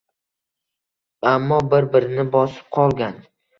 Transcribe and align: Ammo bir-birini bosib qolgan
Ammo 1.33 1.61
bir-birini 1.75 2.27
bosib 2.39 2.75
qolgan 2.81 3.25